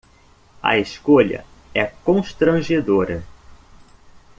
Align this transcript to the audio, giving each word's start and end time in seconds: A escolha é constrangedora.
A 0.69 0.79
escolha 0.85 1.41
é 1.75 1.85
constrangedora. 2.03 3.23